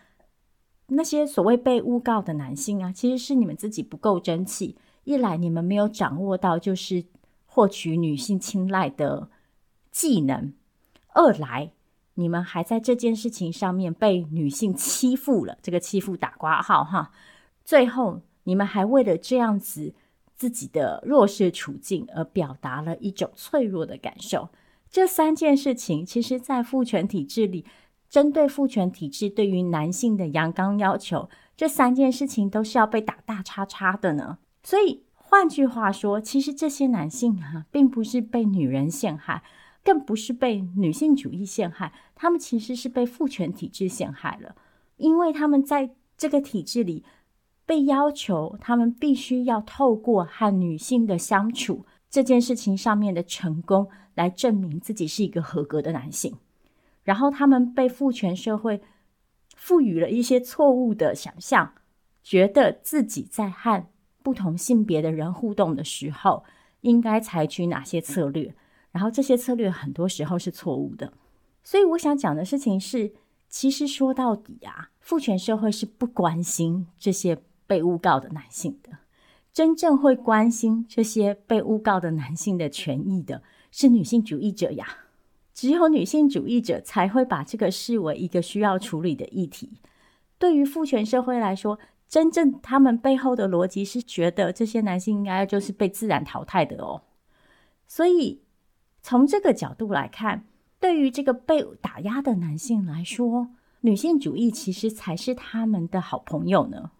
[0.89, 4.77] 那些所谓被诬告的男性啊，其实是你们自己不够争气。
[5.05, 7.05] 一来，你们没有掌握到就是
[7.47, 9.29] 获取女性青睐的
[9.91, 10.53] 技能；
[11.15, 11.73] 二来，
[12.15, 17.11] 你们还在这件事情上面被女性欺负了，这个欺负打括号哈。
[17.65, 19.93] 最后，你们还为了这样子
[20.35, 24.49] 自己的弱势处境而表达了一种脆弱的感受。
[24.91, 27.67] 这三件事情，其实，在父权体制里，
[28.09, 34.39] 针对父权体制对于男性的阳刚要求，这三件事情都是要被打大叉叉的呢。
[34.63, 39.43] 所以，换句话说，其实这些男性啊，并不是被女人陷害，
[39.85, 44.57] 更不是被女性主义陷害，他们其实是被父权体制陷害了，
[44.97, 47.05] 因为他们在这个体制里
[47.69, 53.89] 被要求，他们必须要透过和女性的相处这件事情上面的成功。
[54.15, 56.35] 来证明自己是一个合格的男性，
[57.05, 58.83] 然后他们被父权社会
[59.55, 61.73] 赋予了一些错误的想象，
[62.25, 63.87] 觉得自己在和
[64.25, 66.43] 不同性别的人互动的时候
[66.81, 68.53] 应该采取哪些策略，
[68.91, 71.13] 然后这些策略很多时候是错误的。
[71.63, 73.13] 所以我想讲的事情是，
[73.49, 78.99] 其实说到底啊，父权社会是不关心这些被诬告的男性的，
[79.53, 83.43] 真正会关心这些被诬告的男性的权益的。
[83.71, 84.87] 是女性主义者呀，
[85.53, 89.81] 只有女性主义者才会把这个视为一个需要处理的议题。
[90.39, 91.79] 对于父权社会来说，
[92.09, 97.03] 真正他们背后的逻辑是觉得这些男性应该就是被自然淘汰的哦。
[97.87, 98.41] 所以
[99.03, 100.47] 从这个角度来看，
[100.81, 103.51] 对于这个被打压的男性来说，
[103.83, 106.93] 女性主义其实才是他们的好朋友呢。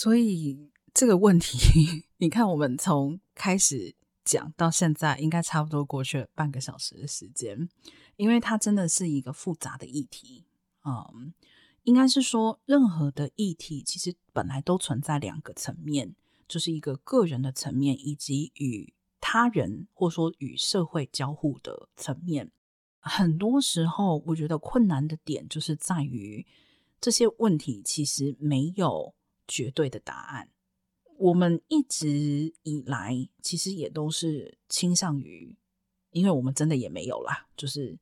[0.00, 3.94] 所以这个问题， 你看，我们从开始。
[4.22, 7.68] 讲到现在，应该差不多过去了半个小时的时间，
[8.16, 10.46] 因为它真的是一个复杂的议题。
[10.84, 11.34] 嗯，
[11.82, 16.14] 应该是说，任何的议题其实本来都存在两个层面，
[16.46, 22.52] 就是一个个人的层面，以及与他人或说与社会交互的层面。
[23.00, 26.46] 很多时候，我觉得困难的点就是在于
[27.00, 29.14] 这些问题其实没有
[29.50, 30.48] 绝对的答案。
[31.18, 35.54] 我们一直以来其实也都是倾向于，
[36.12, 37.98] 因为我们真的也没有啦，就是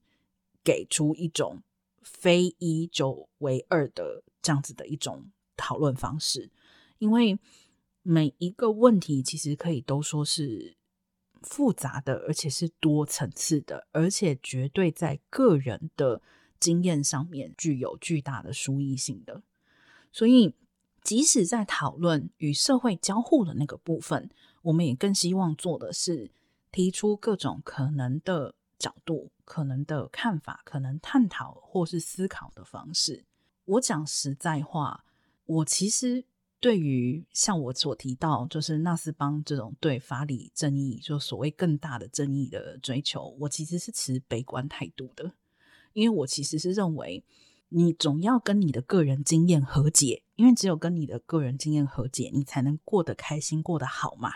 [0.62, 1.60] 给出一种
[2.02, 6.48] 非一就为二的这样子的一种讨论方式。
[6.98, 7.36] 因为
[8.02, 10.76] 每一个问题其实可以都说是
[11.42, 16.22] 复杂的，而且是多层次的，而且绝对在个人的
[16.60, 19.42] 经验上面具有巨大的输益性的，
[20.12, 20.54] 所以。
[21.08, 24.28] 即使在讨论与社会交互的那个部分，
[24.60, 26.30] 我们也更希望做的是
[26.70, 33.24] 提出各种可能的角度、可能的看法、可能探讨或是思考的方式。
[33.64, 35.02] 我讲实在话，
[35.46, 36.26] 我其实
[36.60, 45.32] 对于像我所提到，就是纳斯邦这种对法理正义，就所谓更大的正义的追求，我其实是持悲观态度的，
[45.94, 47.24] 因为我其实是认为。
[47.70, 54.34] 你总要跟你的个人经验和解，因为只有跟你的个人经验和解，你才能过得开心、过得好嘛。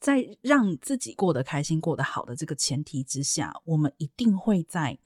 [0.00, 4.98] 在让自己过得开心、过得好的这个前提之下，我们一定会在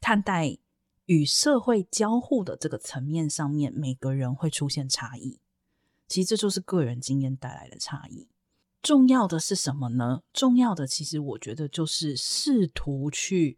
[0.00, 0.58] 看待
[1.06, 5.38] 与社会交互的这个层面上面，每个人会出现差异。
[6.08, 8.26] 其实这就是个人经验带来的差异。
[8.82, 10.22] 重要的是什么呢？
[10.32, 13.56] 重要的其实我觉得就是试图去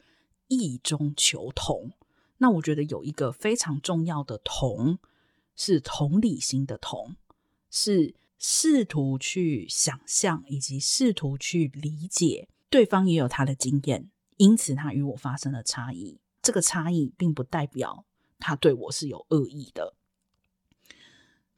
[0.49, 1.93] 异中求同。
[2.39, 4.99] 那我觉得有一个非常重要的同，
[5.63, 7.17] 是同理心的同，
[7.69, 16.19] 是试图去想象以及试图去理解对方也有他的经验，因此他与我发生了差异。
[16.41, 18.07] 这个差异并不代表
[18.39, 19.95] 他对我是有恶意的。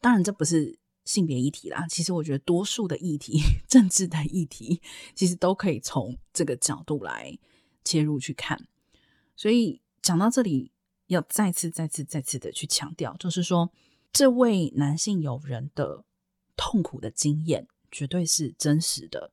[0.01, 1.87] 当然，这不是性别议题啦。
[1.87, 4.83] 其实我觉得多数的议题， 政治的议题，
[5.15, 7.39] 其实都可以从这个角度来
[7.85, 8.67] 切入去看。
[9.37, 10.73] 所以讲到这里。
[11.09, 13.71] 要再次、再次、再次的去强调，就是说，
[14.13, 16.05] 这位男性友人的
[16.57, 19.33] 痛苦的经验绝对是真实的，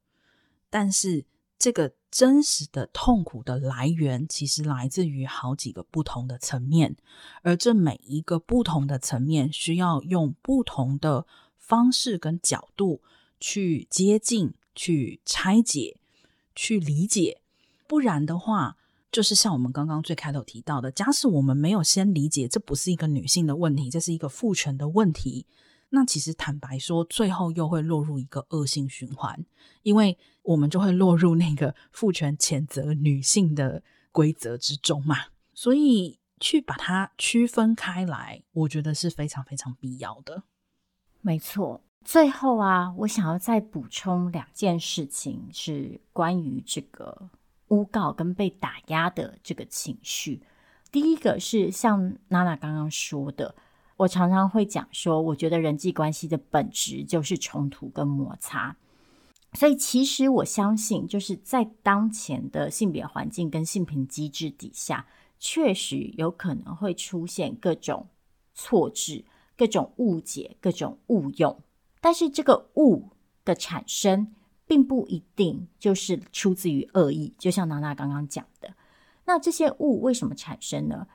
[0.70, 1.26] 但是
[1.58, 6.96] 这个真实的痛苦的来源，其实来自于好几个不同的层面，
[7.42, 11.27] 而这每一个不同的层面，需要用不同的
[11.58, 13.02] 方式跟角度
[13.40, 15.98] 去接近、去拆解、
[16.56, 17.42] 去理解，
[17.86, 18.77] 不然的话。
[19.12, 25.47] 就是像我们刚刚最开头提到的，假使我们没有先理解，这不是一个女性的问题，这是一个父权的问题，
[25.89, 29.43] 那其实坦白说，最后又会落入一个恶性循环，
[29.81, 33.81] 因为我们就会落入那个父权谴责女性的
[34.12, 35.15] 规则之中嘛。
[35.55, 40.43] 所以去把它区分开来，我觉得是非常非常必要的。
[41.21, 47.31] 没错，最后啊，我想要再补充两件事情，是关于这个。
[47.70, 50.42] 诬告跟被打压的这个情绪，
[50.92, 53.56] 第一个是像娜娜刚刚说的，
[53.98, 58.76] 我常常会讲说，我觉得人际关系的本质就是冲突跟摩擦。
[59.54, 65.08] 所以，其实我相信，就是在当前的性别环境跟性平机制底下，
[65.40, 68.08] 确实有可能会出现各种
[68.54, 69.26] 错置、
[69.58, 71.60] 各种误解、各种误用。
[72.00, 73.10] 但是，这个误
[73.44, 74.36] 的产生，
[74.70, 77.34] 并不一定就是出自于恶意。
[77.40, 78.76] 就像娜娜刚刚讲的，
[79.26, 81.08] 那这些误为什么产生呢？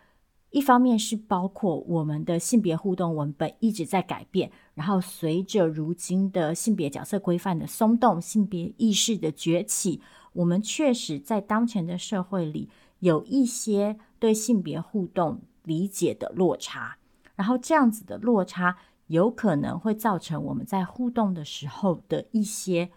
[0.51, 10.01] 一方面是包括我们的性别互动文本一直在改变，然后随着如今的性别角色规范的松动、性别意识的崛起，
[10.33, 16.97] 我们确实在当前的社会里有一些对性别互动理解的落差，
[17.37, 18.77] 然后这样子的落差
[19.07, 22.91] 有可能会造成我们在互动的时候的一些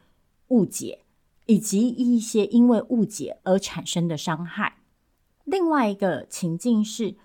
[0.48, 1.06] 误解，
[1.46, 4.78] 以及一些因为误解而产生的伤害。
[5.44, 7.16] 另外一个情境是。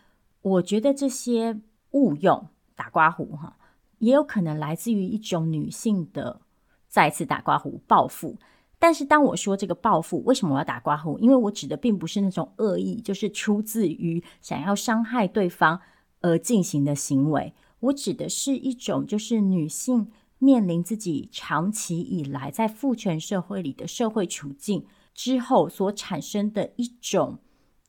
[0.44, 1.60] 我觉得这些
[1.92, 3.56] 误用打刮胡哈，
[3.98, 6.40] 也有可能来自于一种女性的
[6.88, 8.36] 再次打刮胡报复。
[8.76, 11.16] 但是当我说这个报复，为什么我要打刮胡？
[11.20, 15.80] 因为我指的并不是那种恶意，就是出自于想要伤害对方
[16.22, 17.54] 而进行的行为。
[17.78, 20.10] 我指的是一种，就是女性
[20.42, 24.84] 面临自己长期以来在父权社会里的社会处境
[25.14, 27.38] 之后所产生的一种。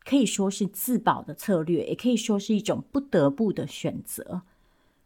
[0.06, 4.42] 可以说是自保的策略，也可以说是一种不得不的选择。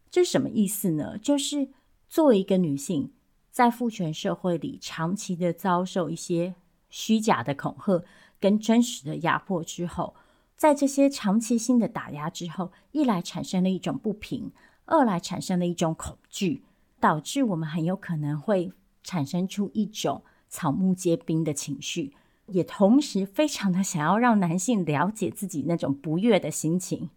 [0.10, 1.20] 这什么意思呢？
[1.20, 1.70] 就是
[2.10, 3.12] 作为一个女性，
[3.52, 6.56] 在父权社会里长期的遭受一些
[6.90, 8.04] 虚假的恐吓
[8.40, 10.16] 跟真实的压迫之后，
[10.56, 14.52] 在这些长期性的打压之后，一来产生了一种不平，
[14.86, 16.64] 二来产生了一种恐惧，
[17.00, 18.72] 导致我们很有可能会
[19.04, 22.14] 产生出一种草木皆兵的情绪。
[22.48, 27.10] 也同时非常的想要让男性了解自己那种不悦的心情，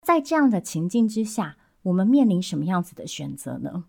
[0.00, 3.84] 在这样的情境之下，我们面临什么样子的选择呢？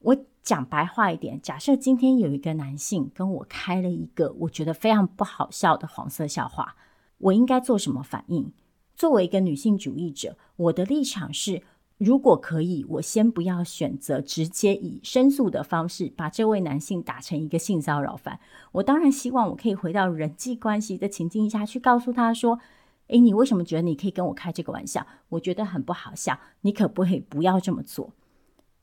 [0.00, 6.74] 我讲白话一点，假设今天有一个男性跟我开了一个我觉得非常不好笑的黄色笑话，
[7.18, 8.52] 我应该做什么反应？
[8.96, 11.62] 作为一个女性主义者，我的立场是。
[11.98, 18.38] 如果可以，我先不要选择直接以申诉的方式把这位男性打成一个性骚扰犯。
[18.72, 22.60] 我当然希望我可以回到人际关系的情境下去，告诉他说
[23.08, 25.06] ：“诶，你为什么觉得你可以跟我开这个玩笑？
[25.30, 28.12] 我觉得很不好笑，你可不可以不要这么做？”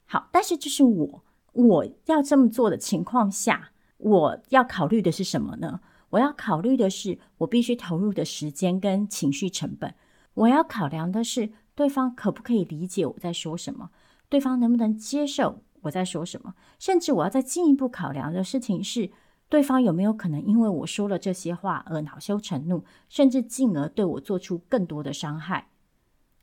[0.09, 5.81] 好，但是这是我我要这么做的情况下，我要考虑的是什么呢？
[6.09, 9.93] 我要考虑的是我必须投入的时间跟情绪成本。
[10.33, 11.51] 我要考量的是。
[11.75, 13.89] 对方可不可以理解我在说什么？
[14.29, 16.55] 对方能不能接受我在说什么？
[16.79, 19.11] 甚至我要再进一步考量的事情是，
[19.49, 25.69] 对方有没有可能因为我说了这些话而恼羞成怒，甚至进而对我做出更多的伤害？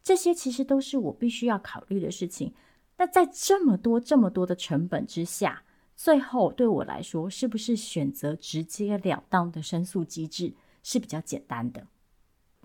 [0.03, 2.55] 这些其实都是我必须要考虑的事情。
[2.97, 5.63] 那在这么多、这么多的成本之下，
[5.97, 11.87] 最后对我来说，是不是选择直截了当的申诉机制是比较简单的？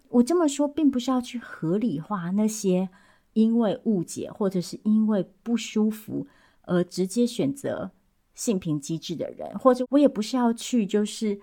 [0.10, 2.90] 我这么说，并不是要去合理化那些
[3.34, 6.28] 因为误解或者是因为不舒服
[6.62, 7.92] 而直接选择
[8.34, 11.40] 性平机制的人，或者我也不是要去就是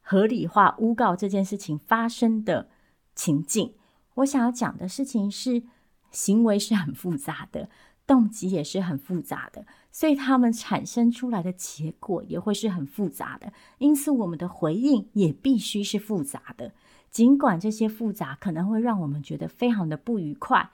[0.00, 2.68] 合理化诬告这件事情发生的
[3.14, 3.74] 情境。
[4.14, 5.62] 我想要讲的事情是，
[6.10, 7.68] 行为是很复杂的，
[8.06, 9.66] 动机也是很复杂的，
[9.96, 13.50] 所以他们产生出来的结果也会是很复杂的。
[13.78, 16.72] 因此，我们的回应也必须是复杂的。
[17.10, 20.68] 尽管这些复杂可能会让我们觉得非常的不愉快，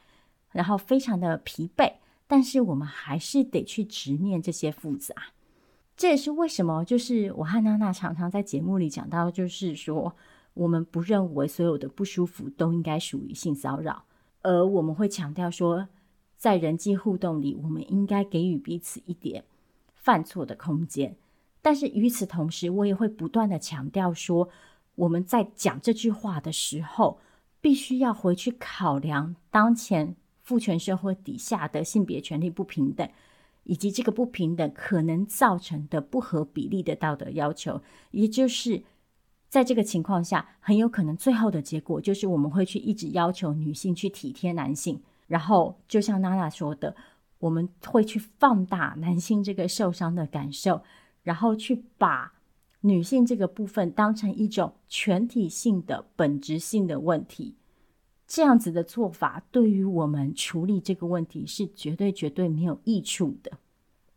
[0.51, 1.93] 然后非常的疲惫，
[2.27, 5.14] 但是我们还是得去直面这些复杂。
[5.97, 10.16] 这也是为什么，就是我和娜娜常常在节目里讲到，就是说
[10.55, 14.03] 我们不认为所有的不舒服都应该属于性骚扰，
[14.43, 15.87] 而我们会强调说，
[16.43, 19.45] 在人际互动里，我们应该给予彼此一点
[19.95, 21.14] 犯错的空间。
[21.61, 24.49] 但是与此同时，我也会不断的强调说。
[24.97, 27.20] 我们在讲这句话的时候，
[27.61, 33.09] 必须要回去考量当前父权社会底下的性别权利不平等，
[33.62, 37.80] 以及这个不平等可能造成的不合比例的道德要求。
[38.11, 38.82] 也就是
[39.49, 45.01] 在这个情况下，很有可能最后的结果就是我们会去一直要求女性去体贴男性，
[45.33, 46.95] 然后就像娜娜说的，
[47.39, 50.83] 我们会去放大男性这个受伤的感受，
[51.22, 52.35] 然后去把。
[52.85, 57.55] 女性这个部分当成一种全体性的本质性的问题，
[58.26, 63.53] 这样子的做法对于我们处理这个问题是绝对绝对没有益处的。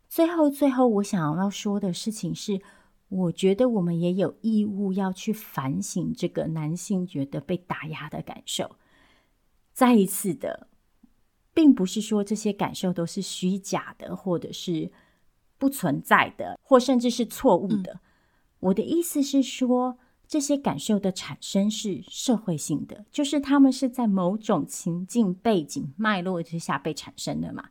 [0.08, 2.60] 最后，最后我想要说的事情是，
[3.08, 8.74] 我觉得我们也有义务要去反省这个男性觉得被打压的感受。
[9.72, 10.66] 再一次的，
[11.56, 14.92] 并不是说这些感受都是虚假的，或者是
[15.56, 17.94] 不存在的，或甚至是错误的。
[17.94, 18.00] 嗯、
[18.60, 19.96] 我的意思是说，
[20.28, 27.70] 这些感受的产生是社会性的，就是他们是在某种情境背景脉络之下被产生的嘛。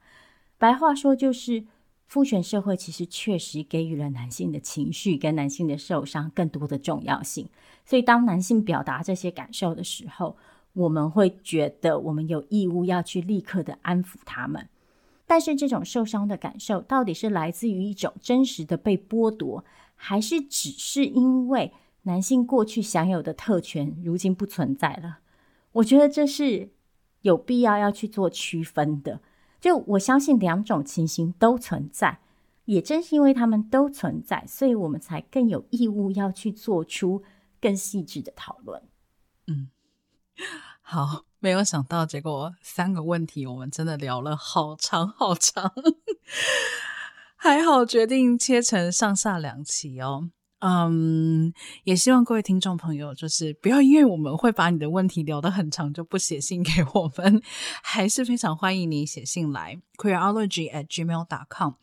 [0.58, 1.68] 白话说就是。
[2.08, 7.50] 父权社会其实确实给予了男性的情绪跟男性的受伤更多的重要性，
[7.84, 10.38] 所以当男性表达这些感受的时候，
[10.76, 14.70] 我们会觉得我们有义务要去立刻的安抚他们。
[15.26, 19.66] 但是这种受伤的感受到底是来自于一种真实的被剥夺，
[19.96, 21.74] 还是只是因为
[22.04, 25.18] 男性过去享有的特权如今不存在了？
[25.72, 26.70] 我觉得这是
[27.22, 29.20] 有必要要去做区分的。
[29.60, 32.20] 就我相信两种情形都存在，
[32.66, 37.24] 也正是因为他们都存在，所以我们才更有义务要去做出
[37.60, 38.84] 更细致的讨论。
[39.48, 39.70] 嗯，
[40.82, 45.74] 好，没有想到结果三个问题我们真的聊了好长好长，
[47.36, 50.30] 还好决定切成上下两期哦。
[50.60, 57.42] 嗯也希望各位听众朋友，就是不要因为我们会把你的问题聊得很长，就不写信给我们，
[57.84, 61.74] 还是非常欢迎你写信来 queerology at gmail dot com。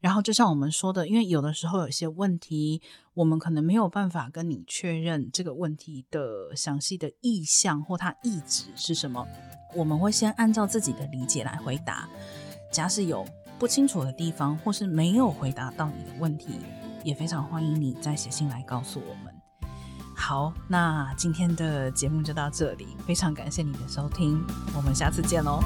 [0.00, 2.80] 然后就像我们说的，因为有的时候有些问题，
[3.14, 9.26] 我们可能没有办法跟你确认这个问题的详细的意向或它意旨是什么，
[9.74, 12.08] 我们会先按照自己的理解来回答。
[12.70, 13.26] 假使有
[13.58, 16.60] 不清楚的地方，或是没有回答到你的问题，
[17.02, 19.34] 也非常欢迎你再写信来告诉我们。
[20.14, 24.44] 好，那今天的节目就到这里，非常感谢你的收听，
[24.76, 25.60] 我们下次见喽。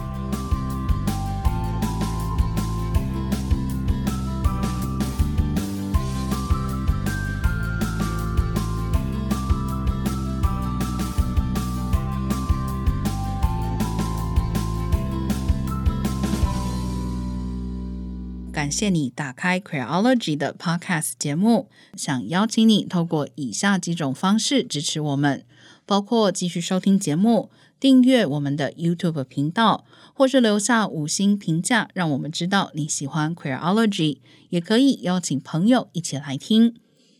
[18.72, 25.44] 谢你打开 Queerology 的 Podcast 节目，想邀请你透过以下几种方式支持我们，
[25.84, 34.18] 包括继续收听节目、订阅我们的 YouTube 频道，或是留下五星评价，让我们知道你喜欢 Queerology。
[34.48, 36.74] 也可以邀请朋友一起来听。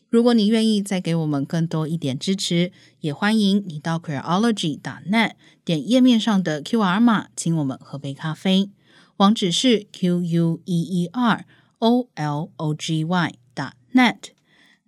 [0.09, 5.33] 如果你愿意再给我们更多一点支持，也欢迎你到 Queerology.net
[5.65, 8.71] 点页面上的 QR 码，请我们喝杯咖啡。
[9.23, 11.45] 网址是 q u e e r
[11.79, 14.33] o l o g y dot net。